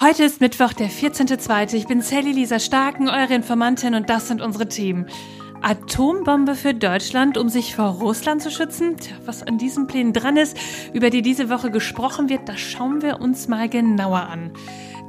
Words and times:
Heute 0.00 0.22
ist 0.22 0.40
Mittwoch, 0.40 0.74
der 0.74 0.90
14.2. 0.90 1.74
Ich 1.74 1.88
bin 1.88 2.02
Sally 2.02 2.30
Lisa 2.30 2.60
Starken, 2.60 3.08
eure 3.08 3.34
Informantin 3.34 3.96
und 3.96 4.08
das 4.08 4.28
sind 4.28 4.40
unsere 4.40 4.68
Themen. 4.68 5.08
Atombombe 5.60 6.54
für 6.54 6.72
Deutschland, 6.72 7.36
um 7.36 7.48
sich 7.48 7.74
vor 7.74 7.88
Russland 7.88 8.40
zu 8.40 8.52
schützen? 8.52 8.96
Tja, 8.96 9.16
was 9.26 9.42
an 9.42 9.58
diesen 9.58 9.88
Plänen 9.88 10.12
dran 10.12 10.36
ist, 10.36 10.56
über 10.92 11.10
die 11.10 11.20
diese 11.20 11.50
Woche 11.50 11.72
gesprochen 11.72 12.28
wird, 12.28 12.48
das 12.48 12.60
schauen 12.60 13.02
wir 13.02 13.20
uns 13.20 13.48
mal 13.48 13.68
genauer 13.68 14.20
an. 14.20 14.52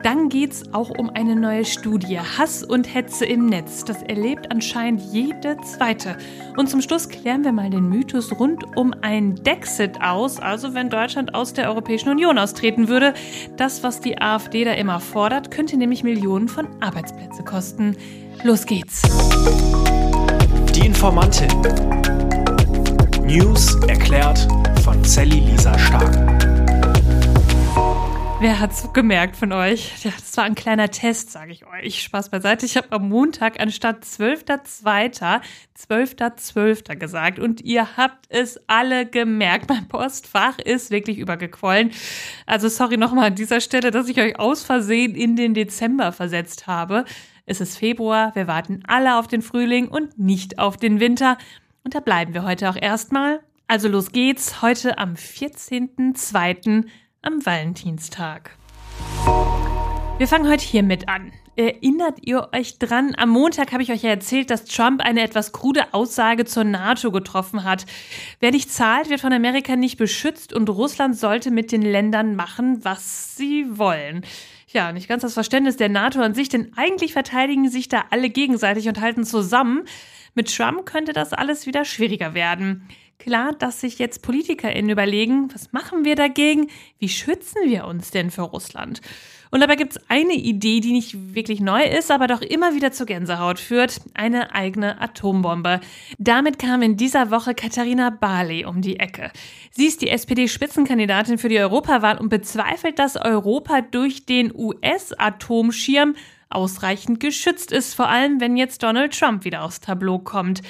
Dann 0.04 0.30
geht's 0.30 0.64
auch 0.72 0.90
um 0.98 1.10
eine 1.10 1.36
neue 1.36 1.66
Studie. 1.66 2.20
Hass 2.20 2.64
und 2.64 2.94
Hetze 2.94 3.26
im 3.26 3.48
Netz. 3.48 3.84
Das 3.84 4.02
erlebt 4.04 4.50
anscheinend 4.50 5.02
jede 5.12 5.58
zweite. 5.62 6.18
Und 6.56 6.70
zum 6.70 6.82
Schluss 6.82 7.10
klären 7.10 7.44
wir 7.44 7.52
mal 7.52 7.70
den 7.70 7.90
Mythos 7.90 8.32
rund 8.40 8.64
um 8.78 8.94
ein 9.02 9.36
Dexit 9.36 10.02
aus, 10.02 10.40
also 10.40 10.74
wenn 10.74 10.90
Deutschland 10.90 11.36
aus 11.36 11.54
der 11.54 11.68
Europäischen 11.68 12.10
Union 12.10 12.38
austreten 12.38 12.88
würde. 12.88 13.14
Das, 13.58 13.84
was 13.84 14.00
die 14.00 14.22
AfD 14.22 14.64
da 14.64 14.72
immer 14.74 15.02
fordert, 15.02 15.52
könnte 15.52 15.76
nämlich 15.76 16.04
Millionen 16.04 16.48
von 16.48 16.68
Arbeitsplätze 16.80 17.44
kosten. 17.44 17.98
Los 18.44 18.66
geht's. 18.66 19.02
Die 20.74 20.86
Informantin. 20.86 21.50
News 23.26 23.76
erklärt 23.88 24.48
von 24.84 25.04
Sally 25.04 25.42
Lisa 25.42 25.78
Stark. 25.78 26.39
Wer 28.42 28.62
hat's 28.62 28.94
gemerkt 28.94 29.36
von 29.36 29.52
euch? 29.52 30.02
Ja, 30.02 30.12
das 30.18 30.38
war 30.38 30.46
ein 30.46 30.56
kleiner 30.56 30.90
Test, 30.90 31.30
sage 31.30 31.52
ich 31.52 31.68
euch. 31.68 32.02
Spaß 32.02 32.30
beiseite. 32.30 32.66
Ich 32.66 32.78
habe 32.78 32.90
am 32.94 33.10
Montag 33.10 33.60
anstatt 33.60 34.06
12.2. 34.06 35.42
12.12. 35.78 36.96
gesagt 36.96 37.40
und 37.40 37.60
ihr 37.60 37.98
habt 37.98 38.28
es 38.30 38.58
alle 38.68 39.06
gemerkt. 39.06 39.68
Mein 39.68 39.90
Postfach 39.90 40.58
ist 40.58 40.90
wirklich 40.90 41.18
übergequollen. 41.18 41.92
Also 42.46 42.70
sorry 42.70 42.96
nochmal 42.96 43.28
an 43.28 43.36
dieser 43.36 43.60
Stelle, 43.60 43.92
dass 43.92 44.08
ich 44.08 44.22
euch 44.22 44.40
aus 44.40 44.64
Versehen 44.64 45.16
in 45.16 45.36
den 45.36 45.54
Dezember 45.54 46.14
versetzt 46.14 46.66
habe. 46.66 47.04
Es 47.46 47.60
ist 47.60 47.78
Februar, 47.78 48.34
wir 48.36 48.48
warten 48.48 48.84
alle 48.88 49.18
auf 49.18 49.28
den 49.28 49.42
Frühling 49.42 49.90
und 49.90 50.18
nicht 50.18 50.60
auf 50.60 50.78
den 50.78 51.02
Winter. 51.02 51.38
Und 51.84 51.94
da 51.94 52.00
bleiben 52.00 52.34
wir 52.34 52.44
heute 52.44 52.70
auch 52.70 52.78
erstmal. 52.78 53.42
Also 53.68 53.90
los 53.90 54.14
geht's, 54.14 54.62
heute 54.62 54.98
am 54.98 55.16
14.2 55.16 56.86
am 57.22 57.46
Valentinstag. 57.46 58.52
Wir 60.18 60.28
fangen 60.28 60.50
heute 60.50 60.64
hiermit 60.66 61.08
an. 61.10 61.32
Erinnert 61.56 62.20
ihr 62.22 62.50
euch 62.54 62.80
dran? 62.80 63.14
Am 63.18 63.30
Montag 63.30 63.74
habe 63.74 63.84
ich 63.84 63.92
euch 63.92 64.04
ja 64.04 64.12
erzählt, 64.12 64.50
dass 64.50 64.64
Trump 64.64 65.02
eine 65.02 65.22
etwas 65.22 65.52
krude 65.52 65.94
Aussage 65.94 66.46
zur 66.46 66.64
NATO 66.64 67.12
getroffen 67.12 67.66
hat. 67.66 67.86
Wer 68.40 68.52
nicht 68.52 68.72
zahlt, 68.72 69.10
wird 69.10 69.20
von 69.20 69.34
Amerika 69.34 69.76
nicht 69.76 69.98
beschützt 69.98 70.54
und 70.54 70.70
Russland 70.70 71.18
sollte 71.18 71.52
mit 71.52 71.74
den 71.74 71.82
Ländern 71.82 72.36
machen, 72.36 72.84
was 72.86 73.36
sie 73.36 73.66
wollen. 73.78 74.24
Ja, 74.72 74.92
nicht 74.92 75.08
ganz 75.08 75.24
das 75.24 75.34
Verständnis 75.34 75.78
der 75.78 75.90
NATO 75.90 76.22
an 76.22 76.36
sich, 76.36 76.48
denn 76.48 76.74
eigentlich 76.76 77.14
verteidigen 77.14 77.70
sich 77.70 77.90
da 77.90 78.06
alle 78.12 78.30
gegenseitig 78.30 78.88
und 78.88 79.02
halten 79.02 79.24
zusammen. 79.24 79.86
Mit 80.36 80.56
Trump 80.56 80.86
könnte 80.86 81.12
das 81.12 81.34
alles 81.34 81.66
wieder 81.66 81.86
schwieriger 81.86 82.36
werden. 82.36 82.88
Klar, 83.18 83.54
dass 83.54 83.82
sich 83.82 83.98
jetzt 83.98 84.22
PolitikerInnen 84.22 84.92
überlegen, 84.92 85.52
was 85.54 85.74
machen 85.74 86.06
wir 86.06 86.16
dagegen? 86.16 86.68
Wie 87.00 87.10
schützen 87.10 87.64
wir 87.66 87.86
uns 87.86 88.12
denn 88.12 88.30
für 88.30 88.44
Russland? 88.44 89.02
Und 89.52 89.62
dabei 89.62 89.76
gibt 89.76 89.94
es 89.94 90.10
eine 90.10 90.34
Idee, 90.34 90.80
die 90.80 90.92
nicht 90.92 91.34
wirklich 91.34 91.60
neu 91.60 91.84
ist, 91.84 92.12
aber 92.12 92.28
doch 92.28 92.42
immer 92.42 92.76
wieder 92.76 92.92
zur 92.92 93.08
Gänsehaut 93.08 93.60
führt. 93.60 94.00
Eine 94.14 94.54
eigene 94.54 95.02
Atombombe. 95.02 95.82
Damit 96.20 96.60
kam 96.60 96.84
in 96.84 96.98
dieser 96.98 97.32
Woche 97.32 97.56
Katharina 97.56 98.12
Barley 98.12 98.66
um 98.66 98.82
die 98.82 99.00
Ecke. 99.00 99.32
Sie 99.72 99.88
ist 99.88 100.02
die 100.02 100.10
SPD-Spitzenkandidatin 100.10 101.40
für 101.40 101.50
die 101.50 101.60
Europawahl 101.60 102.20
und 102.20 102.30
bezweifelt, 102.30 103.00
dass 103.00 103.18
Europa 103.18 103.82
durch 103.82 104.26
den 104.26 104.54
US-Atomschirm 104.54 106.16
ausreichend 106.50 107.20
geschützt 107.20 107.72
ist, 107.72 107.94
vor 107.94 108.08
allem 108.08 108.40
wenn 108.40 108.56
jetzt 108.56 108.84
Donald 108.84 109.18
Trump 109.18 109.46
wieder 109.46 109.64
aufs 109.64 109.80
Tableau 109.80 110.20
kommt. 110.20 110.62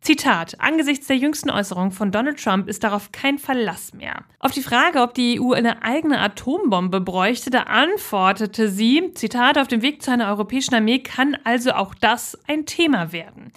Zitat: 0.00 0.60
Angesichts 0.60 1.06
der 1.06 1.16
jüngsten 1.16 1.50
Äußerungen 1.50 1.90
von 1.90 2.12
Donald 2.12 2.42
Trump 2.42 2.68
ist 2.68 2.84
darauf 2.84 3.12
kein 3.12 3.38
Verlass 3.38 3.92
mehr. 3.92 4.24
Auf 4.38 4.52
die 4.52 4.62
Frage, 4.62 5.02
ob 5.02 5.14
die 5.14 5.40
EU 5.40 5.52
eine 5.52 5.82
eigene 5.82 6.20
Atombombe 6.20 7.00
bräuchte, 7.00 7.50
da 7.50 7.64
antwortete 7.64 8.68
sie: 8.68 9.12
Zitat: 9.14 9.58
Auf 9.58 9.68
dem 9.68 9.82
Weg 9.82 10.02
zu 10.02 10.10
einer 10.10 10.28
europäischen 10.28 10.74
Armee 10.74 11.00
kann 11.00 11.36
also 11.44 11.72
auch 11.72 11.94
das 11.94 12.38
ein 12.46 12.64
Thema 12.64 13.12
werden. 13.12 13.52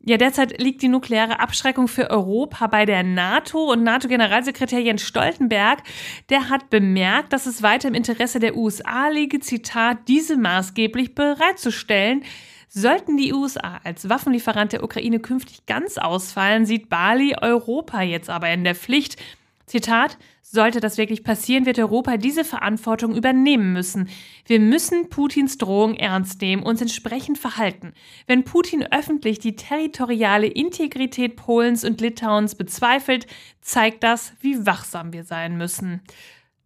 Ja, 0.00 0.16
derzeit 0.16 0.60
liegt 0.60 0.80
die 0.82 0.88
nukleare 0.88 1.40
Abschreckung 1.40 1.88
für 1.88 2.08
Europa 2.08 2.66
bei 2.68 2.86
der 2.86 3.02
NATO 3.02 3.72
und 3.72 3.82
NATO-Generalsekretär 3.82 4.80
Jens 4.80 5.02
Stoltenberg, 5.02 5.82
der 6.30 6.48
hat 6.48 6.70
bemerkt, 6.70 7.32
dass 7.32 7.46
es 7.46 7.62
weiter 7.62 7.88
im 7.88 7.94
Interesse 7.94 8.38
der 8.38 8.56
USA 8.56 9.08
liege, 9.08 9.40
Zitat, 9.40 9.98
diese 10.06 10.36
maßgeblich 10.36 11.14
bereitzustellen. 11.14 12.22
Sollten 12.68 13.16
die 13.16 13.32
USA 13.32 13.80
als 13.82 14.08
Waffenlieferant 14.08 14.72
der 14.72 14.84
Ukraine 14.84 15.20
künftig 15.20 15.64
ganz 15.66 15.96
ausfallen, 15.98 16.66
sieht 16.66 16.88
Bali 16.88 17.34
Europa 17.40 18.02
jetzt 18.02 18.28
aber 18.28 18.50
in 18.50 18.64
der 18.64 18.74
Pflicht. 18.74 19.16
Zitat, 19.64 20.18
sollte 20.42 20.80
das 20.80 20.96
wirklich 20.96 21.24
passieren, 21.24 21.66
wird 21.66 21.78
Europa 21.78 22.16
diese 22.16 22.44
Verantwortung 22.44 23.14
übernehmen 23.14 23.74
müssen. 23.74 24.08
Wir 24.46 24.60
müssen 24.60 25.10
Putins 25.10 25.58
Drohung 25.58 25.94
ernst 25.94 26.40
nehmen, 26.40 26.62
uns 26.62 26.80
entsprechend 26.80 27.38
verhalten. 27.38 27.92
Wenn 28.26 28.44
Putin 28.44 28.86
öffentlich 28.90 29.38
die 29.38 29.56
territoriale 29.56 30.46
Integrität 30.46 31.36
Polens 31.36 31.84
und 31.84 32.00
Litauens 32.00 32.54
bezweifelt, 32.54 33.26
zeigt 33.60 34.02
das, 34.02 34.32
wie 34.40 34.64
wachsam 34.64 35.12
wir 35.12 35.24
sein 35.24 35.58
müssen. 35.58 36.00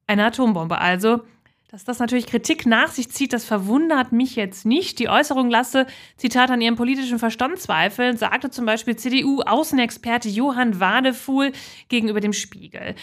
Eine 0.06 0.26
Atombombe 0.26 0.78
also, 0.78 1.22
dass 1.72 1.84
das 1.84 2.00
natürlich 2.00 2.27
Kritik 2.27 2.66
nach 2.66 2.88
sich 2.88 3.09
zieht, 3.09 3.33
das 3.33 3.47
verwundert 3.47 4.12
mich 4.12 4.37
jetzt 4.37 4.66
nicht. 4.66 4.99
Die 4.99 5.09
Äußerung 5.09 5.49
lasse, 5.49 5.87
Zitat, 6.19 6.50
an 6.50 6.60
ihrem 6.60 6.77
politischen 6.77 7.19
Verstand 7.19 7.59
zweifeln, 7.59 8.19
sagte 8.19 8.50
zum 8.50 8.66
Beispiel 8.66 8.94
CDU-Außenexperte 8.94 10.28
Johann 10.28 10.81
Wadefuhl 10.81 11.50
gegenüber 11.88 12.21
dem 12.21 12.34
Spiegel. 12.34 12.94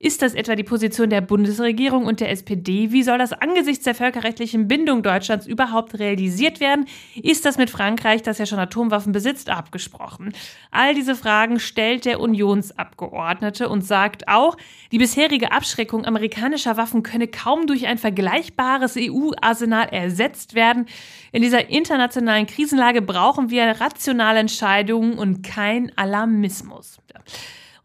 Ist 0.00 0.22
das 0.22 0.34
etwa 0.34 0.54
die 0.54 0.62
Position 0.62 1.10
der 1.10 1.20
Bundesregierung 1.20 2.06
und 2.06 2.20
der 2.20 2.30
SPD? 2.30 2.92
Wie 2.92 3.02
soll 3.02 3.18
das 3.18 3.32
angesichts 3.32 3.82
der 3.82 3.96
völkerrechtlichen 3.96 4.68
Bindung 4.68 5.02
Deutschlands 5.02 5.44
überhaupt 5.44 5.98
realisiert 5.98 6.60
werden? 6.60 6.86
Ist 7.20 7.44
das 7.44 7.58
mit 7.58 7.68
Frankreich, 7.68 8.22
das 8.22 8.38
ja 8.38 8.46
schon 8.46 8.60
Atomwaffen 8.60 9.10
besitzt, 9.10 9.50
abgesprochen? 9.50 10.34
All 10.70 10.94
diese 10.94 11.16
Fragen 11.16 11.58
stellt 11.58 12.04
der 12.04 12.20
Unionsabgeordnete 12.20 13.68
und 13.68 13.82
sagt 13.82 14.28
auch, 14.28 14.56
die 14.92 14.98
bisherige 14.98 15.50
Abschreckung 15.50 16.04
amerikanischer 16.04 16.76
Waffen 16.76 17.02
könne 17.02 17.26
kaum 17.26 17.66
durch 17.66 17.88
ein 17.88 17.98
vergleichbares 17.98 18.94
EU-Arsenal 18.96 19.88
ersetzt 19.88 20.54
werden. 20.54 20.86
In 21.32 21.42
dieser 21.42 21.70
internationalen 21.70 22.46
Krisenlage 22.46 23.02
brauchen 23.02 23.50
wir 23.50 23.64
rationale 23.80 24.38
Entscheidungen 24.38 25.18
und 25.18 25.42
kein 25.42 25.90
Alarmismus. 25.96 27.00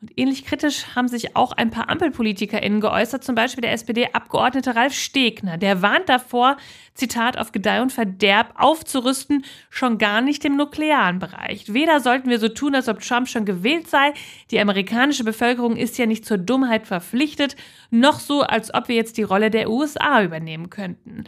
Und 0.04 0.12
ähnlich 0.18 0.44
kritisch 0.44 0.98
haben 0.98 1.08
sich 1.08 1.38
auch 1.38 1.54
ein 1.54 1.70
paar 1.70 1.90
AmpelpolitikerInnen 1.90 2.82
geäußert, 2.82 3.24
zum 3.24 3.36
Beispiel 3.36 3.62
der 3.62 3.72
SPD-Abgeordnete 3.72 4.76
Ralf 4.76 4.94
Stegner. 4.94 5.58
Der 5.58 5.82
warnt 5.82 6.10
davor, 6.10 6.58
Zitat, 6.94 7.38
auf 7.38 7.54
Gedeih 7.54 7.82
und 7.82 7.94
Verderb 7.94 8.54
aufzurüsten, 8.58 9.46
schon 9.70 9.98
gar 9.98 10.20
nicht 10.20 10.44
im 10.44 10.58
nuklearen 10.58 11.20
Bereich. 11.20 11.74
Weder 11.74 12.02
sollten 12.02 12.30
wir 12.30 12.40
so 12.40 12.50
tun, 12.50 12.76
als 12.76 12.90
ob 12.90 13.00
Trump 13.00 13.30
schon 13.30 13.46
gewählt 13.46 13.88
sei, 13.88 14.12
die 14.52 14.60
amerikanische 14.60 15.24
Bevölkerung 15.24 15.78
ist 15.78 15.98
ja 15.98 16.06
nicht 16.06 16.26
zur 16.26 16.38
Dummheit 16.38 16.86
verpflichtet, 16.86 17.56
noch 17.90 18.20
so, 18.20 18.42
als 18.42 18.74
ob 18.74 18.90
wir 18.90 18.98
jetzt 18.98 19.16
die 19.16 19.24
Rolle 19.24 19.52
der 19.52 19.70
USA 19.70 20.22
übernehmen 20.22 20.70
könnten. 20.70 21.24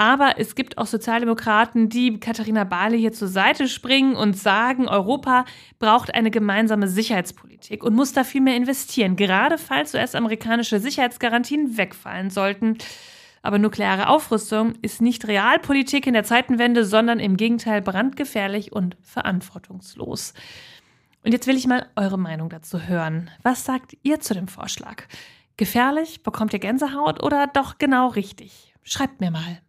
Aber 0.00 0.38
es 0.38 0.54
gibt 0.54 0.78
auch 0.78 0.86
Sozialdemokraten, 0.86 1.90
die 1.90 2.18
Katharina 2.18 2.64
Barley 2.64 2.98
hier 2.98 3.12
zur 3.12 3.28
Seite 3.28 3.68
springen 3.68 4.16
und 4.16 4.34
sagen, 4.34 4.88
Europa 4.88 5.44
braucht 5.78 6.14
eine 6.14 6.30
gemeinsame 6.30 6.88
Sicherheitspolitik 6.88 7.84
und 7.84 7.94
muss 7.94 8.14
da 8.14 8.24
viel 8.24 8.40
mehr 8.40 8.56
investieren, 8.56 9.14
gerade 9.14 9.58
falls 9.58 9.92
US-amerikanische 9.92 10.80
Sicherheitsgarantien 10.80 11.76
wegfallen 11.76 12.30
sollten. 12.30 12.78
Aber 13.42 13.58
nukleare 13.58 14.08
Aufrüstung 14.08 14.72
ist 14.80 15.02
nicht 15.02 15.28
Realpolitik 15.28 16.06
in 16.06 16.14
der 16.14 16.24
Zeitenwende, 16.24 16.86
sondern 16.86 17.20
im 17.20 17.36
Gegenteil 17.36 17.82
brandgefährlich 17.82 18.72
und 18.72 18.96
verantwortungslos. 19.02 20.32
Und 21.26 21.32
jetzt 21.32 21.46
will 21.46 21.58
ich 21.58 21.66
mal 21.66 21.90
eure 21.94 22.18
Meinung 22.18 22.48
dazu 22.48 22.80
hören. 22.80 23.30
Was 23.42 23.66
sagt 23.66 23.98
ihr 24.02 24.18
zu 24.18 24.32
dem 24.32 24.48
Vorschlag? 24.48 25.02
Gefährlich? 25.58 26.22
Bekommt 26.22 26.54
ihr 26.54 26.58
Gänsehaut 26.58 27.22
oder 27.22 27.48
doch 27.48 27.76
genau 27.76 28.08
richtig? 28.08 28.72
Schreibt 28.82 29.20
mir 29.20 29.30
mal. 29.30 29.60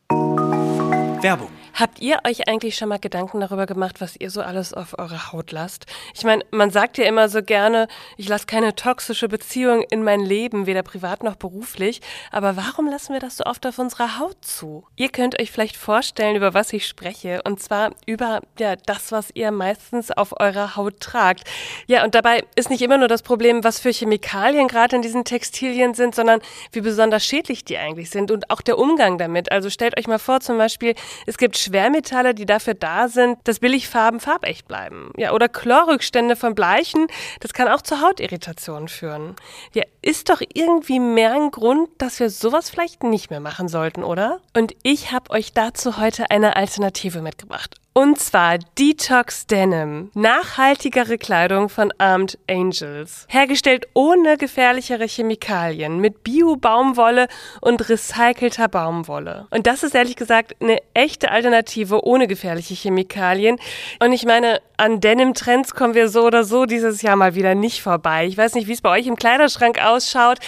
Werbung 1.21 1.60
Habt 1.73 2.01
ihr 2.01 2.19
euch 2.27 2.49
eigentlich 2.49 2.75
schon 2.75 2.89
mal 2.89 2.99
Gedanken 2.99 3.39
darüber 3.39 3.65
gemacht, 3.65 4.01
was 4.01 4.15
ihr 4.17 4.29
so 4.29 4.41
alles 4.41 4.73
auf 4.73 4.99
eure 4.99 5.31
Haut 5.31 5.51
lasst? 5.51 5.85
Ich 6.13 6.23
meine, 6.23 6.43
man 6.51 6.69
sagt 6.69 6.97
ja 6.97 7.05
immer 7.05 7.29
so 7.29 7.41
gerne, 7.41 7.87
ich 8.17 8.27
lasse 8.27 8.45
keine 8.45 8.75
toxische 8.75 9.29
Beziehung 9.29 9.83
in 9.89 10.03
mein 10.03 10.19
Leben, 10.19 10.65
weder 10.65 10.83
privat 10.83 11.23
noch 11.23 11.35
beruflich. 11.35 12.01
Aber 12.29 12.57
warum 12.57 12.87
lassen 12.87 13.13
wir 13.13 13.21
das 13.21 13.37
so 13.37 13.45
oft 13.45 13.65
auf 13.65 13.79
unserer 13.79 14.19
Haut 14.19 14.43
zu? 14.43 14.85
Ihr 14.97 15.09
könnt 15.09 15.39
euch 15.39 15.49
vielleicht 15.49 15.77
vorstellen, 15.77 16.35
über 16.35 16.53
was 16.53 16.73
ich 16.73 16.85
spreche. 16.85 17.41
Und 17.45 17.61
zwar 17.61 17.91
über 18.05 18.41
ja, 18.59 18.75
das, 18.75 19.11
was 19.11 19.29
ihr 19.33 19.51
meistens 19.51 20.11
auf 20.11 20.39
eurer 20.39 20.75
Haut 20.75 20.99
tragt. 20.99 21.49
Ja, 21.87 22.03
und 22.03 22.15
dabei 22.15 22.43
ist 22.55 22.69
nicht 22.69 22.81
immer 22.81 22.97
nur 22.97 23.07
das 23.07 23.23
Problem, 23.23 23.63
was 23.63 23.79
für 23.79 23.91
Chemikalien 23.91 24.67
gerade 24.67 24.97
in 24.97 25.01
diesen 25.01 25.23
Textilien 25.23 25.93
sind, 25.93 26.15
sondern 26.15 26.41
wie 26.73 26.81
besonders 26.81 27.25
schädlich 27.25 27.63
die 27.63 27.77
eigentlich 27.77 28.09
sind 28.09 28.29
und 28.29 28.49
auch 28.49 28.61
der 28.61 28.77
Umgang 28.77 29.17
damit. 29.17 29.51
Also 29.51 29.69
stellt 29.69 29.97
euch 29.97 30.07
mal 30.07 30.19
vor, 30.19 30.41
zum 30.41 30.57
Beispiel, 30.57 30.95
es 31.25 31.37
gibt 31.37 31.60
Schwermetalle, 31.61 32.33
die 32.33 32.45
dafür 32.45 32.73
da 32.73 33.07
sind, 33.07 33.37
dass 33.45 33.59
Billigfarben 33.59 34.19
farbecht 34.19 34.67
bleiben. 34.67 35.11
Ja, 35.17 35.33
oder 35.33 35.49
Chlorrückstände 35.49 36.35
von 36.35 36.55
Bleichen, 36.55 37.07
das 37.39 37.53
kann 37.53 37.67
auch 37.67 37.81
zu 37.81 38.01
Hautirritationen 38.01 38.87
führen. 38.87 39.35
Ja, 39.73 39.83
ist 40.01 40.29
doch 40.29 40.41
irgendwie 40.53 40.99
mehr 40.99 41.33
ein 41.33 41.51
Grund, 41.51 41.89
dass 41.97 42.19
wir 42.19 42.29
sowas 42.29 42.69
vielleicht 42.69 43.03
nicht 43.03 43.29
mehr 43.29 43.39
machen 43.39 43.67
sollten, 43.67 44.03
oder? 44.03 44.39
Und 44.55 44.75
ich 44.83 45.11
habe 45.11 45.31
euch 45.31 45.53
dazu 45.53 45.97
heute 45.97 46.31
eine 46.31 46.55
Alternative 46.55 47.21
mitgebracht. 47.21 47.75
Und 47.93 48.19
zwar 48.19 48.57
Detox 48.79 49.47
Denim. 49.47 50.11
Nachhaltigere 50.13 51.17
Kleidung 51.17 51.67
von 51.67 51.91
Armed 51.97 52.39
Angels. 52.49 53.25
Hergestellt 53.27 53.85
ohne 53.93 54.37
gefährlichere 54.37 55.05
Chemikalien, 55.05 55.99
mit 55.99 56.23
Bio-Baumwolle 56.23 57.27
und 57.59 57.89
recycelter 57.89 58.69
Baumwolle. 58.69 59.47
Und 59.49 59.67
das 59.67 59.83
ist 59.83 59.93
ehrlich 59.93 60.15
gesagt 60.15 60.55
eine 60.61 60.77
echte 60.93 61.31
Alternative 61.31 62.05
ohne 62.05 62.27
gefährliche 62.27 62.75
Chemikalien. 62.75 63.57
Und 63.99 64.13
ich 64.13 64.25
meine, 64.25 64.61
an 64.77 65.01
Denim-Trends 65.01 65.75
kommen 65.75 65.93
wir 65.93 66.07
so 66.07 66.23
oder 66.23 66.45
so 66.45 66.65
dieses 66.65 67.01
Jahr 67.01 67.17
mal 67.17 67.35
wieder 67.35 67.55
nicht 67.55 67.81
vorbei. 67.81 68.25
Ich 68.25 68.37
weiß 68.37 68.55
nicht, 68.55 68.69
wie 68.69 68.73
es 68.73 68.81
bei 68.81 68.97
euch 68.97 69.05
im 69.05 69.17
Kleiderschrank 69.17 69.83
ausschaut. 69.83 70.39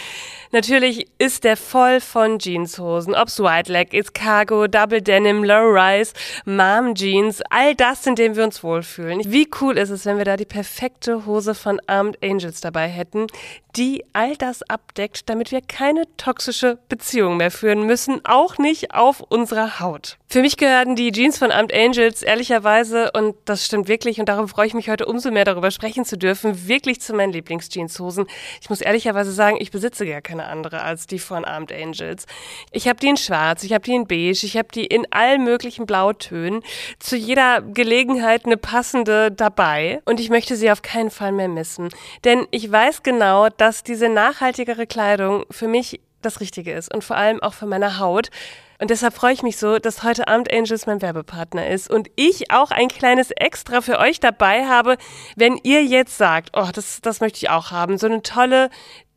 Natürlich 0.54 1.08
ist 1.18 1.46
der 1.46 1.58
voll 1.58 2.00
von 2.00 2.38
Jeanshosen. 2.38 3.16
Ob's 3.16 3.40
White 3.40 3.72
Leg 3.72 3.92
ist, 3.92 4.14
Cargo, 4.14 4.68
Double 4.68 5.02
Denim, 5.02 5.44
Low 5.44 5.72
Rise, 5.72 6.14
Mom 6.46 6.94
Jeans, 6.94 7.33
all 7.42 7.76
das, 7.76 8.06
in 8.06 8.16
dem 8.16 8.36
wir 8.36 8.44
uns 8.44 8.64
wohlfühlen. 8.64 9.22
Wie 9.26 9.50
cool 9.62 9.78
ist 9.78 9.90
es, 9.90 10.06
wenn 10.06 10.18
wir 10.18 10.26
da 10.26 10.38
die 10.38 10.46
perfekte 10.46 11.26
Hose 11.26 11.56
von 11.56 11.80
Armed 11.88 12.24
Angels 12.24 12.62
dabei 12.62 12.88
hätten, 12.88 13.28
die 13.76 14.04
all 14.14 14.36
das 14.36 14.64
abdeckt, 14.64 15.30
damit 15.30 15.52
wir 15.52 15.62
keine 15.62 16.04
toxische 16.18 16.78
Beziehung 16.90 17.38
mehr 17.38 17.52
führen 17.52 17.86
müssen, 17.86 18.22
auch 18.26 18.58
nicht 18.58 18.94
auf 18.94 19.22
unserer 19.22 19.80
Haut. 19.80 20.18
Für 20.34 20.42
mich 20.42 20.58
gehören 20.58 20.96
die 20.96 21.12
Jeans 21.12 21.38
von 21.38 21.52
Armed 21.52 21.72
Angels 21.72 22.24
ehrlicherweise, 22.24 23.12
und 23.12 23.36
das 23.46 23.68
stimmt 23.68 23.88
wirklich, 23.88 24.20
und 24.20 24.30
darum 24.30 24.48
freue 24.48 24.66
ich 24.66 24.74
mich 24.74 24.90
heute 24.90 25.06
umso 25.06 25.30
mehr 25.30 25.46
darüber 25.46 25.70
sprechen 25.70 26.06
zu 26.06 26.18
dürfen, 26.18 26.68
wirklich 26.68 27.02
zu 27.02 27.14
meinen 27.14 27.32
Lieblingsjeanshosen. 27.32 28.26
Ich 28.60 28.68
muss 28.68 28.82
ehrlicherweise 28.82 29.32
sagen, 29.32 29.58
ich 29.60 29.70
besitze 29.70 30.08
gar 30.08 30.22
keine 30.22 30.48
andere 30.48 30.82
als 30.82 31.06
die 31.06 31.20
von 31.20 31.46
Armed 31.46 31.72
Angels. 31.72 32.26
Ich 32.72 32.88
habe 32.88 33.00
die 33.00 33.10
in 33.10 33.18
schwarz, 33.18 33.64
ich 33.64 33.74
habe 33.74 33.84
die 33.84 33.94
in 33.94 34.08
beige, 34.08 34.44
ich 34.44 34.58
habe 34.58 34.70
die 34.74 34.88
in 34.88 35.06
allen 35.12 35.44
möglichen 35.44 35.86
Blautönen. 35.86 36.64
Zu 36.98 37.16
jeder 37.16 37.62
Gelegenheit 37.62 38.48
eine 38.48 38.58
passende 38.58 39.32
dabei. 39.32 40.02
Und 40.06 40.20
ich 40.20 40.32
möchte 40.32 40.56
sie 40.56 40.72
auf 40.72 40.82
keinen 40.82 41.12
Fall 41.12 41.32
mehr 41.32 41.48
missen. 41.48 41.90
Denn 42.24 42.48
ich 42.50 42.72
weiß 42.72 43.04
genau, 43.04 43.50
dass 43.50 43.84
diese 43.84 44.10
nachhaltigere 44.10 44.88
Kleidung 44.88 45.46
für 45.52 45.68
mich 45.68 46.00
das 46.24 46.40
Richtige 46.40 46.74
ist 46.74 46.92
und 46.92 47.04
vor 47.04 47.18
allem 47.18 47.40
auch 47.44 47.54
für 47.54 47.68
meine 47.68 48.00
Haut. 48.00 48.32
Und 48.84 48.90
deshalb 48.90 49.14
freue 49.14 49.32
ich 49.32 49.44
mich 49.44 49.56
so, 49.56 49.80
dass 49.80 50.04
heute 50.04 50.28
Abend 50.28 50.52
Angels 50.52 50.88
mein 50.88 51.02
Werbepartner 51.02 51.70
ist 51.70 51.90
und 51.90 52.12
ich 52.18 52.52
auch 52.52 52.70
ein 52.70 52.90
kleines 52.90 53.32
Extra 53.32 53.80
für 53.80 53.98
euch 53.98 54.20
dabei 54.20 54.66
habe, 54.66 54.98
wenn 55.38 55.58
ihr 55.64 55.86
jetzt 55.86 56.18
sagt, 56.18 56.50
oh, 56.52 56.68
das, 56.74 57.00
das 57.00 57.22
möchte 57.22 57.38
ich 57.38 57.50
auch 57.50 57.72
haben. 57.72 57.98
So 57.98 58.08
eine 58.08 58.22
tolle 58.24 58.70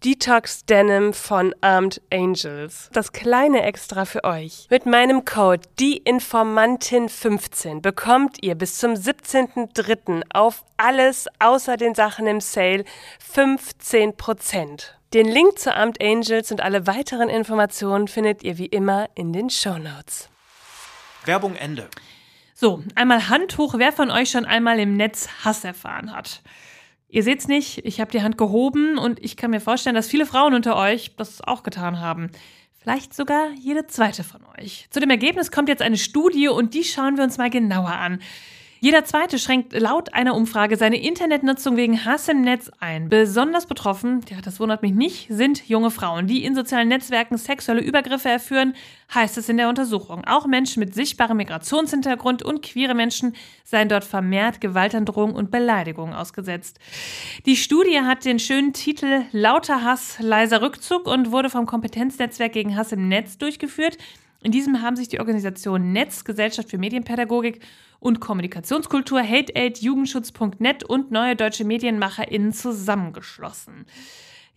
Detox 0.05 0.67
Denim 0.67 1.13
von 1.13 1.53
Armed 1.63 2.01
Angels. 2.13 2.91
Das 2.93 3.11
kleine 3.11 3.65
Extra 3.65 4.05
für 4.05 4.23
euch. 4.23 4.69
Mit 4.71 4.87
meinem 4.87 5.25
Code 5.25 5.63
DIEINFORMANTIN15 5.81 7.81
bekommt 7.81 8.45
ihr 8.45 8.55
bis 8.55 8.79
zum 8.79 8.93
17.03. 8.93 10.23
auf 10.33 10.63
alles 10.77 11.27
außer 11.41 11.77
den 11.77 11.97
Sachen 11.97 12.29
im 12.29 12.41
Sale 12.41 12.85
15%. 13.35 14.93
Den 15.17 15.29
Link 15.29 15.59
zu 15.59 15.75
Armed 15.75 16.03
Angels 16.03 16.53
und 16.53 16.61
alle 16.61 16.87
weiteren 16.87 17.31
Informationen 17.31 18.07
findet 18.07 18.43
ihr 18.43 18.59
wie 18.59 18.67
immer 18.67 19.09
in 19.15 19.33
den 19.33 19.49
Show 19.49 19.79
Notes. 19.79 20.29
Werbung 21.25 21.57
Ende. 21.57 21.89
So, 22.53 22.83
einmal 22.97 23.31
Hand 23.31 23.57
hoch, 23.57 23.77
wer 23.79 23.95
von 23.95 24.11
euch 24.11 24.29
schon 24.29 24.45
einmal 24.45 24.79
im 24.79 24.95
Netz 24.95 25.27
Hass 25.43 25.65
erfahren 25.65 26.15
hat. 26.15 26.43
Ihr 27.09 27.23
seht's 27.23 27.49
nicht, 27.49 27.79
ich 27.87 27.99
habe 27.99 28.11
die 28.11 28.21
Hand 28.21 28.37
gehoben 28.37 28.99
und 28.99 29.19
ich 29.25 29.39
kann 29.39 29.53
mir 29.53 29.63
vorstellen, 29.63 29.97
dass 29.97 30.07
viele 30.07 30.27
Frauen 30.27 30.53
unter 30.53 30.77
euch 30.77 31.17
das 31.17 31.41
auch 31.41 31.63
getan 31.63 31.99
haben. 31.99 32.31
Vielleicht 32.79 33.15
sogar 33.15 33.53
jede 33.59 33.87
zweite 33.87 34.23
von 34.23 34.43
euch. 34.59 34.87
Zu 34.91 35.01
dem 35.01 35.09
Ergebnis 35.09 35.51
kommt 35.51 35.71
jetzt 35.71 35.81
eine 35.81 35.97
Studie 35.97 36.49
und 36.49 36.75
die 36.75 36.85
schauen 36.85 37.17
wir 37.17 37.25
uns 37.25 37.39
mal 37.39 37.49
genauer 37.49 37.93
an. 37.93 38.21
Jeder 38.79 39.05
Zweite 39.05 39.39
schränkt 39.39 39.73
laut 39.73 40.13
einer 40.13 40.35
Umfrage 40.35 40.77
seine 40.77 41.01
Internetnutzung 41.01 41.77
wegen 41.77 42.05
Hass 42.05 42.29
im 42.29 42.43
Netz 42.43 42.71
ein. 42.79 43.09
Besonders 43.09 43.67
betroffen, 43.67 44.21
ja, 44.29 44.37
das 44.43 44.61
wundert 44.61 44.83
mich 44.83 44.93
nicht, 44.93 45.29
sind 45.31 45.67
junge 45.67 45.91
Frauen, 45.91 46.27
die 46.27 46.45
in 46.45 46.55
sozialen 46.55 46.89
Netzwerken 46.89 47.39
sexuelle 47.39 47.81
Übergriffe 47.81 48.29
erführen, 48.29 48.75
heißt 49.15 49.39
es 49.39 49.49
in 49.49 49.57
der 49.57 49.71
Untersuchung. 49.71 50.25
Auch 50.27 50.47
Menschen 50.47 50.81
mit 50.81 50.95
sichtbarem 50.95 51.39
Migrationshintergrund 51.39 52.43
und 52.43 52.63
queere 52.63 52.95
Menschen 52.95 53.35
seien 53.65 53.89
dort 53.89 54.05
vermehrt 54.05 54.61
Gewaltandrohungen 54.61 55.37
und 55.37 55.51
Beleidigungen 55.51 56.15
ausgesetzt. 56.15 56.79
Die 57.47 57.57
Studie 57.57 58.01
hat 58.01 58.27
den 58.27 58.39
schönen 58.39 58.75
Titel 58.75 59.23
Lauter 59.33 59.83
Hass, 59.83 60.19
leiser 60.21 60.61
Rückzug 60.61 61.07
und 61.07 61.33
wurde 61.33 61.49
vom 61.49 61.65
Kompetenznetzwerk 61.65 62.53
gegen 62.53 62.77
Hass 62.77 62.93
im 62.93 63.09
Netz 63.09 63.39
durchgeführt. 63.39 63.97
In 64.43 64.53
diesem 64.53 64.83
haben 64.83 64.97
sich 64.97 65.09
die 65.09 65.21
Organisation 65.21 65.93
Netz, 65.93 66.25
Gesellschaft 66.25 66.71
für 66.71 66.79
Medienpädagogik 66.79 67.61
und 67.99 68.21
Kommunikationskultur, 68.21 69.21
HateAid, 69.21 69.79
Jugendschutz.net 69.79 70.85
und 70.85 71.11
neue 71.11 71.37
deutsche 71.37 71.65
MedienmacherInnen 71.65 72.53
zusammengeschlossen. 72.53 73.87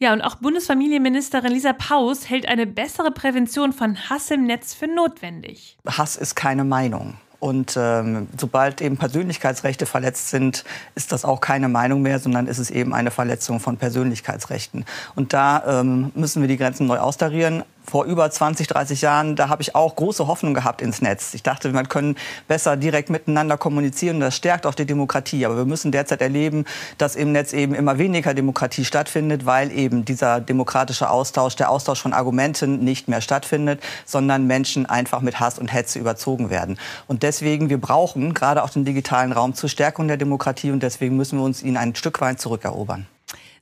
Ja, 0.02 0.14
und 0.14 0.22
auch 0.22 0.36
Bundesfamilienministerin 0.36 1.52
Lisa 1.52 1.74
Paus 1.74 2.30
hält 2.30 2.48
eine 2.48 2.66
bessere 2.66 3.12
Prävention 3.12 3.74
von 3.74 3.98
Hass 4.10 4.31
im 4.31 4.46
Netz 4.46 4.74
für 4.74 4.88
notwendig. 4.88 5.78
Hass 5.86 6.16
ist 6.16 6.36
keine 6.36 6.64
Meinung. 6.64 7.16
Und 7.40 7.76
ähm, 7.78 8.28
sobald 8.38 8.81
eben 8.81 8.98
Persönlichkeitsrechte 8.98 9.86
verletzt 9.86 10.30
sind, 10.30 10.66
ist 10.96 11.12
das 11.12 11.24
auch 11.24 11.40
keine 11.40 11.70
Meinung 11.70 12.02
mehr, 12.02 12.20
sondern 12.20 12.48
ist 12.48 12.58
es 12.60 12.70
eben 12.70 12.94
eine 12.94 13.12
Verletzung 13.12 13.60
von 13.62 13.78
Persönlichkeitsrechten. 13.78 14.86
Und 15.16 15.31
da 15.31 15.80
ähm, 15.81 16.12
müssen 16.16 16.42
wir 16.42 16.50
die 16.50 16.58
Grenzen 16.58 16.88
neu 16.88 16.98
austarieren 16.98 17.64
vor 17.90 18.06
über 18.06 18.30
20, 18.30 18.68
30 18.68 19.02
Jahren, 19.02 19.36
da 19.36 19.50
habe 19.50 19.62
ich 19.62 19.76
auch 19.76 19.96
große 19.96 20.28
Hoffnung 20.28 20.54
gehabt 20.54 20.82
ins 20.82 21.02
Netz. 21.02 21.34
Ich 21.34 21.44
dachte, 21.44 21.70
man 21.70 21.90
können 21.90 22.16
besser 22.48 22.78
direkt 22.78 23.10
miteinander 23.10 23.58
kommunizieren. 23.58 24.20
Das 24.20 24.36
stärkt 24.36 24.66
auch 24.66 24.76
die 24.76 24.86
Demokratie. 24.86 25.46
Aber 25.46 25.58
wir 25.58 25.66
müssen 25.66 25.92
derzeit 25.92 26.22
erleben, 26.22 26.66
dass 26.98 27.16
im 27.16 27.32
Netz 27.32 27.52
eben 27.52 27.74
immer 27.74 27.98
weniger 27.98 28.34
Demokratie 28.34 28.86
stattfindet, 28.86 29.46
weil 29.46 29.72
eben 29.72 30.06
dieser 30.06 30.40
demokratische 30.40 31.10
Austausch, 31.10 31.56
der 31.56 31.70
Austausch 31.70 32.02
von 32.02 32.14
Argumenten 32.14 32.84
nicht 32.84 33.08
mehr 33.08 33.22
stattfindet, 33.22 33.82
sondern 34.06 34.46
Menschen 34.46 34.86
einfach 34.86 35.22
mit 35.22 35.40
Hass 35.40 35.58
und 35.58 35.74
Hetze 35.74 36.00
überzogen 36.00 36.50
werden. 36.50 36.78
Und 37.08 37.24
deswegen, 37.24 37.69
wir 37.69 37.81
brauchen 37.81 38.34
gerade 38.34 38.64
auch 38.64 38.69
den 38.69 38.86
digitalen 38.86 39.31
Raum 39.31 39.56
zur 39.56 39.69
Stärkung 39.69 40.08
der 40.08 40.18
Demokratie 40.18 40.72
und 40.72 40.84
deswegen 40.84 41.18
müssen 41.18 41.40
wir 41.40 41.44
uns 41.44 41.64
ihn 41.64 41.76
ein 41.76 41.96
Stück 41.96 42.22
weit 42.22 42.40
zurückerobern. 42.40 43.08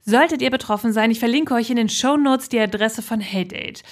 Solltet 0.10 0.42
ihr 0.42 0.52
betroffen 0.52 0.94
sein, 0.94 1.12
ich 1.12 1.20
verlinke 1.20 1.54
euch 1.54 1.70
in 1.70 1.76
den 1.76 1.90
Show 1.90 2.16
Notes 2.16 2.48
die 2.48 2.62
Adresse 2.62 3.02
von 3.02 3.20
HateAid. 3.20 3.84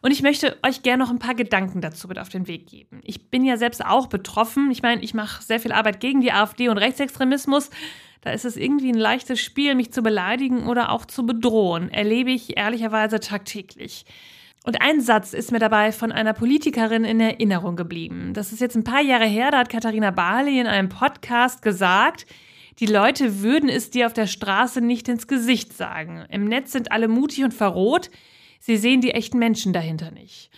Und 0.00 0.12
ich 0.12 0.22
möchte 0.22 0.56
euch 0.66 0.82
gerne 0.82 1.04
noch 1.04 1.10
ein 1.10 1.18
paar 1.18 1.34
Gedanken 1.34 1.82
dazu 1.82 2.08
mit 2.08 2.18
auf 2.18 2.30
den 2.30 2.48
Weg 2.48 2.68
geben. 2.68 3.02
Ich 3.04 3.28
bin 3.28 3.44
ja 3.44 3.58
selbst 3.58 3.84
auch 3.84 4.06
betroffen. 4.06 4.70
Ich 4.70 4.80
meine, 4.80 5.02
ich 5.02 5.12
mache 5.12 5.42
sehr 5.42 5.60
viel 5.60 5.72
Arbeit 5.72 6.00
gegen 6.00 6.22
die 6.22 6.32
AfD 6.32 6.70
und 6.70 6.78
Rechtsextremismus. 6.78 7.68
Da 8.22 8.30
ist 8.30 8.46
es 8.46 8.56
irgendwie 8.56 8.88
ein 8.88 8.98
leichtes 8.98 9.40
Spiel, 9.40 9.74
mich 9.74 9.92
zu 9.92 10.00
beleidigen 10.00 10.66
oder 10.68 10.90
auch 10.90 11.04
zu 11.04 11.26
bedrohen. 11.26 11.90
Erlebe 11.90 12.30
ich 12.30 12.56
ehrlicherweise 12.56 13.20
tagtäglich. 13.20 14.06
Und 14.64 14.80
ein 14.80 15.02
Satz 15.02 15.34
ist 15.34 15.52
mir 15.52 15.58
dabei 15.58 15.92
von 15.92 16.12
einer 16.12 16.32
Politikerin 16.32 17.04
in 17.04 17.20
Erinnerung 17.20 17.76
geblieben. 17.76 18.32
Das 18.32 18.52
ist 18.52 18.62
jetzt 18.62 18.74
ein 18.74 18.84
paar 18.84 19.02
Jahre 19.02 19.26
her, 19.26 19.50
da 19.50 19.58
hat 19.58 19.68
Katharina 19.68 20.12
Barley 20.12 20.60
in 20.60 20.66
einem 20.66 20.88
Podcast 20.88 21.60
gesagt, 21.60 22.24
die 22.78 22.86
Leute 22.86 23.42
würden 23.42 23.68
es 23.68 23.90
dir 23.90 24.06
auf 24.06 24.12
der 24.12 24.26
Straße 24.26 24.80
nicht 24.80 25.08
ins 25.08 25.26
Gesicht 25.26 25.76
sagen. 25.76 26.24
Im 26.30 26.44
Netz 26.44 26.72
sind 26.72 26.92
alle 26.92 27.08
mutig 27.08 27.44
und 27.44 27.52
verroht. 27.54 28.10
Sie 28.60 28.76
sehen 28.76 29.00
die 29.00 29.12
echten 29.12 29.38
Menschen 29.38 29.72
dahinter 29.72 30.10
nicht. 30.10 30.50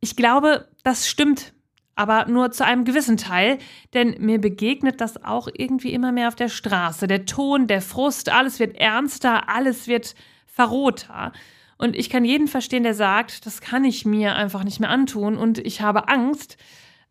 Ich 0.00 0.16
glaube, 0.16 0.68
das 0.82 1.08
stimmt, 1.08 1.52
aber 1.94 2.26
nur 2.26 2.50
zu 2.50 2.64
einem 2.64 2.84
gewissen 2.84 3.16
Teil, 3.16 3.58
denn 3.94 4.16
mir 4.18 4.40
begegnet 4.40 5.00
das 5.00 5.22
auch 5.22 5.48
irgendwie 5.52 5.92
immer 5.92 6.10
mehr 6.10 6.28
auf 6.28 6.34
der 6.34 6.48
Straße. 6.48 7.06
Der 7.06 7.26
Ton, 7.26 7.68
der 7.68 7.82
Frust, 7.82 8.28
alles 8.28 8.58
wird 8.58 8.76
ernster, 8.76 9.48
alles 9.48 9.86
wird 9.86 10.14
verrohter. 10.46 11.32
Und 11.78 11.96
ich 11.96 12.10
kann 12.10 12.24
jeden 12.24 12.48
verstehen, 12.48 12.82
der 12.82 12.94
sagt, 12.94 13.46
das 13.46 13.60
kann 13.60 13.84
ich 13.84 14.04
mir 14.04 14.34
einfach 14.34 14.64
nicht 14.64 14.80
mehr 14.80 14.90
antun 14.90 15.36
und 15.36 15.58
ich 15.58 15.80
habe 15.80 16.08
Angst, 16.08 16.56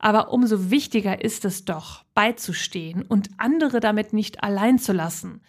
Aber 0.04 0.34
umso 0.34 0.72
wichtiger 0.72 1.24
ist 1.24 1.46
es 1.46 1.64
doch, 1.64 2.04
beizustehen 2.16 3.04
und 3.04 3.30
andere 3.38 3.80
damit 3.80 4.14
nicht 4.14 4.44
allein 4.44 4.80
zu 4.80 4.94
lassen. 4.94 5.42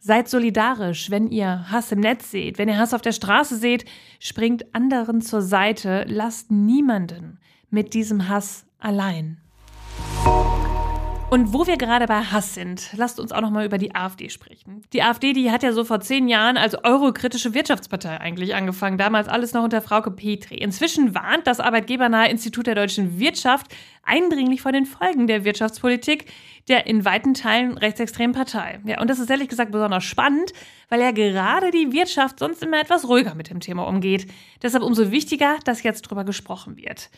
Seid 0.00 0.28
solidarisch, 0.28 1.10
wenn 1.10 1.30
ihr 1.30 1.70
Hass 1.70 1.92
im 1.92 2.00
Netz 2.00 2.30
seht, 2.32 2.58
wenn 2.58 2.68
ihr 2.68 2.78
Hass 2.78 2.92
auf 2.92 3.02
der 3.02 3.12
Straße 3.12 3.56
seht, 3.56 3.84
springt 4.18 4.74
anderen 4.74 5.20
zur 5.20 5.42
Seite, 5.42 6.04
lasst 6.08 6.50
niemanden 6.50 7.38
mit 7.70 7.94
diesem 7.94 8.28
Hass 8.28 8.64
allein. 8.80 9.38
Und 11.30 11.52
wo 11.52 11.64
wir 11.64 11.76
gerade 11.76 12.06
bei 12.06 12.22
Hass 12.22 12.54
sind, 12.54 12.90
lasst 12.96 13.20
uns 13.20 13.30
auch 13.30 13.40
noch 13.40 13.50
mal 13.50 13.64
über 13.64 13.78
die 13.78 13.94
AfD 13.94 14.28
sprechen. 14.30 14.82
Die 14.92 15.00
AfD, 15.00 15.32
die 15.32 15.52
hat 15.52 15.62
ja 15.62 15.72
so 15.72 15.84
vor 15.84 16.00
zehn 16.00 16.26
Jahren 16.26 16.56
als 16.56 16.74
eurokritische 16.82 17.54
Wirtschaftspartei 17.54 18.18
eigentlich 18.18 18.56
angefangen. 18.56 18.98
Damals 18.98 19.28
alles 19.28 19.52
noch 19.52 19.62
unter 19.62 19.80
Frauke 19.80 20.10
Petri. 20.10 20.56
Inzwischen 20.56 21.14
warnt 21.14 21.46
das 21.46 21.60
arbeitgebernahe 21.60 22.28
Institut 22.28 22.66
der 22.66 22.74
deutschen 22.74 23.20
Wirtschaft 23.20 23.68
eindringlich 24.02 24.60
vor 24.60 24.72
den 24.72 24.86
Folgen 24.86 25.28
der 25.28 25.44
Wirtschaftspolitik 25.44 26.26
der 26.68 26.86
in 26.86 27.04
weiten 27.04 27.34
Teilen 27.34 27.76
rechtsextremen 27.76 28.34
Partei. 28.34 28.80
Ja, 28.84 29.00
und 29.00 29.10
das 29.10 29.18
ist 29.18 29.30
ehrlich 29.30 29.48
gesagt 29.48 29.72
besonders 29.72 30.04
spannend, 30.04 30.52
weil 30.88 31.00
ja 31.00 31.10
gerade 31.10 31.70
die 31.70 31.92
Wirtschaft 31.92 32.38
sonst 32.38 32.62
immer 32.62 32.80
etwas 32.80 33.08
ruhiger 33.08 33.34
mit 33.34 33.50
dem 33.50 33.60
Thema 33.60 33.88
umgeht. 33.88 34.26
Deshalb 34.62 34.84
umso 34.84 35.10
wichtiger, 35.10 35.58
dass 35.64 35.82
jetzt 35.82 36.02
drüber 36.02 36.24
gesprochen 36.24 36.76
wird. 36.76 37.10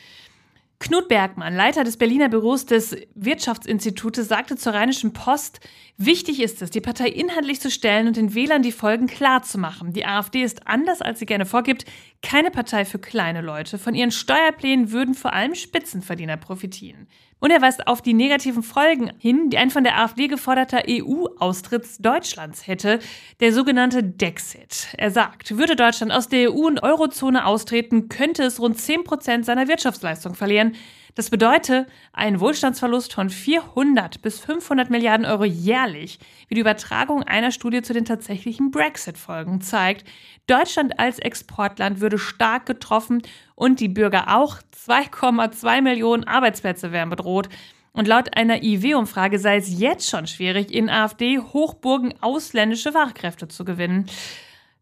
Knut 0.83 1.07
Bergmann, 1.07 1.55
Leiter 1.55 1.85
des 1.85 1.97
Berliner 1.97 2.29
Büros 2.29 2.67
des 2.67 2.97
Wirtschaftsinstitutes, 3.15 4.27
sagte 4.27 4.57
zur 4.57 4.75
Rheinischen 4.75 5.13
Post, 5.13 5.61
wichtig 5.97 6.43
ist 6.43 6.61
es, 6.61 6.71
die 6.71 6.81
Partei 6.81 7.07
inhaltlich 7.07 7.61
zu 7.61 7.71
stellen 7.71 8.09
und 8.09 8.17
den 8.17 8.35
Wählern 8.35 8.63
die 8.63 8.73
Folgen 8.73 9.07
klar 9.07 9.45
zu 9.45 9.59
machen. 9.59 9.93
Die 9.93 10.05
AfD 10.05 10.43
ist 10.43 10.67
anders, 10.67 11.01
als 11.01 11.21
sie 11.21 11.27
gerne 11.27 11.47
vorgibt, 11.47 11.85
keine 12.21 12.51
Partei 12.51 12.85
für 12.85 12.99
kleine 12.99 13.43
Leute. 13.43 13.79
Von 13.79 13.95
ihren 13.95 14.11
Steuerplänen 14.11 14.91
würden 14.91 15.15
vor 15.15 15.33
allem 15.33 15.55
Spitzenverdiener 15.55 16.37
profitieren. 16.37 17.07
Und 17.43 17.51
er 17.51 17.61
weist 17.61 17.89
auf 17.89 18.01
die 18.01 18.15
negativen 18.15 18.63
Folgen 18.63 19.11
hin, 19.19 19.51
die 19.51 19.59
ein 19.59 19.71
von 19.71 19.83
der 19.83 19.99
AfD 19.99 20.29
geforderter 20.29 20.85
EU-Austritt 20.89 21.85
Deutschlands 21.99 22.69
hätte, 22.69 23.01
der 23.41 23.53
sogenannte 23.53 24.05
Dexit. 24.05 24.87
Er 24.97 25.11
sagt, 25.11 25.59
würde 25.59 25.75
Deutschland 25.75 26.13
aus 26.13 26.29
der 26.29 26.53
EU 26.53 26.69
und 26.69 26.85
Eurozone 26.85 27.45
austreten, 27.45 28.09
könnte 28.09 28.45
es 28.45 28.61
rund 28.61 28.79
10 28.79 29.03
Prozent 29.03 29.45
seiner 29.45 29.67
Wirtschaftsleistung 29.67 30.37
verlieren. 30.37 30.77
Das 31.15 31.29
bedeutet 31.29 31.89
einen 32.13 32.41
Wohlstandsverlust 32.41 33.13
von 33.13 33.29
400 33.29 34.23
bis 34.23 34.41
500 34.41 34.89
Milliarden 34.89 35.27
Euro 35.27 35.45
jährlich, 35.45 36.19
wie 36.49 36.55
die 36.55 36.63
Übertragung 36.63 37.23
einer 37.23 37.51
Studie 37.51 37.83
zu 37.83 37.93
den 37.93 38.07
tatsächlichen 38.07 38.71
Brexit-Folgen 38.71 39.61
zeigt. 39.61 40.09
Deutschland 40.47 40.99
als 40.99 41.19
Exportland 41.19 42.01
würde 42.01 42.19
stark 42.19 42.65
getroffen 42.65 43.23
und 43.55 43.81
die 43.81 43.89
Bürger 43.89 44.37
auch. 44.37 44.59
2,2 44.87 45.83
Millionen 45.83 46.25
Arbeitsplätze 46.25 46.93
wären 46.93 47.11
bedroht. 47.11 47.49
Und 47.93 48.09
laut 48.09 48.35
einer 48.37 48.63
IW-Umfrage 48.63 49.39
sei 49.39 49.57
es 49.57 49.79
jetzt 49.79 50.09
schon 50.09 50.27
schwierig, 50.27 50.73
in 50.73 50.89
AfD-Hochburgen 50.89 52.15
ausländische 52.23 52.93
Fachkräfte 52.93 53.49
zu 53.49 53.67
gewinnen. 53.67 54.07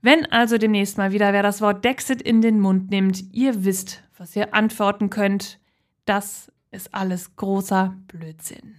Wenn 0.01 0.27
also 0.27 0.59
demnächst 0.59 0.97
mal 0.97 1.13
wieder 1.13 1.33
wer 1.33 1.43
das 1.43 1.61
Wort 1.61 1.85
Dexit 1.85 2.23
in 2.23 2.41
den 2.41 2.61
Mund 2.61 2.91
nimmt, 2.91 3.25
ihr 3.33 3.65
wisst, 3.65 4.03
was 4.17 4.35
ihr 4.37 4.55
antworten 4.55 5.11
könnt. 5.11 5.60
Das 6.05 6.51
ist 6.71 6.95
alles 6.95 7.37
großer 7.37 7.97
Blödsinn. 8.09 8.77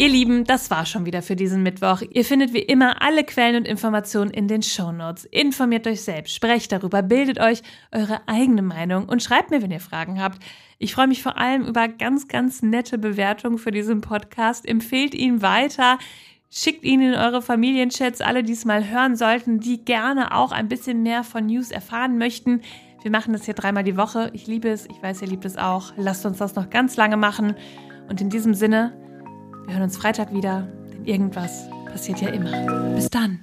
Ihr 0.00 0.08
Lieben, 0.08 0.44
das 0.44 0.70
war 0.70 0.86
schon 0.86 1.04
wieder 1.04 1.20
für 1.20 1.36
diesen 1.36 1.62
Mittwoch. 1.62 2.00
Ihr 2.10 2.24
findet 2.24 2.54
wie 2.54 2.60
immer 2.60 3.02
alle 3.02 3.22
Quellen 3.22 3.56
und 3.56 3.68
Informationen 3.68 4.30
in 4.30 4.48
den 4.48 4.62
Shownotes. 4.62 5.26
Informiert 5.26 5.86
euch 5.86 6.00
selbst, 6.00 6.34
sprecht 6.34 6.72
darüber, 6.72 7.02
bildet 7.02 7.38
euch 7.38 7.62
eure 7.92 8.26
eigene 8.26 8.62
Meinung 8.62 9.10
und 9.10 9.22
schreibt 9.22 9.50
mir, 9.50 9.60
wenn 9.60 9.70
ihr 9.70 9.78
Fragen 9.78 10.18
habt. 10.18 10.42
Ich 10.78 10.94
freue 10.94 11.06
mich 11.06 11.22
vor 11.22 11.36
allem 11.36 11.66
über 11.66 11.86
ganz, 11.86 12.28
ganz 12.28 12.62
nette 12.62 12.96
Bewertungen 12.96 13.58
für 13.58 13.72
diesen 13.72 14.00
Podcast. 14.00 14.66
Empfehlt 14.66 15.14
ihn 15.14 15.42
weiter. 15.42 15.98
Schickt 16.48 16.82
ihn 16.82 17.02
in 17.02 17.14
eure 17.14 17.42
Familienchats, 17.42 18.22
alle, 18.22 18.42
die 18.42 18.54
es 18.54 18.64
mal 18.64 18.88
hören 18.88 19.16
sollten, 19.16 19.60
die 19.60 19.84
gerne 19.84 20.34
auch 20.34 20.50
ein 20.50 20.68
bisschen 20.68 21.02
mehr 21.02 21.24
von 21.24 21.44
News 21.44 21.70
erfahren 21.70 22.16
möchten. 22.16 22.62
Wir 23.02 23.10
machen 23.10 23.32
das 23.32 23.46
hier 23.46 23.54
dreimal 23.54 23.82
die 23.82 23.96
Woche. 23.96 24.28
Ich 24.34 24.46
liebe 24.46 24.68
es, 24.68 24.84
ich 24.84 25.02
weiß, 25.02 25.22
ihr 25.22 25.28
liebt 25.28 25.46
es 25.46 25.56
auch. 25.56 25.92
Lasst 25.96 26.26
uns 26.26 26.36
das 26.36 26.54
noch 26.54 26.68
ganz 26.68 26.98
lange 26.98 27.16
machen. 27.16 27.54
Und 28.10 28.20
in 28.20 28.28
diesem 28.28 28.52
Sinne, 28.52 28.92
wir 29.64 29.74
hören 29.74 29.84
uns 29.84 29.96
Freitag 29.96 30.34
wieder, 30.34 30.68
denn 30.92 31.06
irgendwas 31.06 31.66
passiert 31.90 32.20
ja 32.20 32.28
immer. 32.28 32.94
Bis 32.94 33.08
dann. 33.08 33.42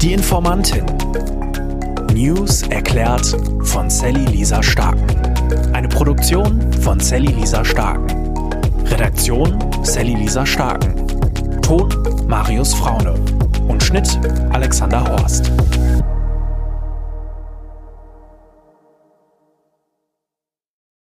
Die 0.00 0.14
Informantin. 0.14 0.86
News 2.14 2.62
erklärt 2.68 3.26
von 3.64 3.90
Sally 3.90 4.24
Lisa 4.24 4.62
Starken. 4.62 5.06
Eine 5.74 5.88
Produktion 5.88 6.72
von 6.72 6.98
Sally 6.98 7.32
Lisa 7.32 7.62
Starken. 7.62 8.06
Redaktion 8.86 9.58
Sally 9.82 10.14
Lisa 10.14 10.46
Starken. 10.46 11.06
Ton 11.60 11.90
Marius 12.26 12.72
Fraune. 12.72 13.14
Und 13.68 13.82
Schnitt 13.82 14.18
Alexander 14.50 15.04
Horst. 15.04 15.52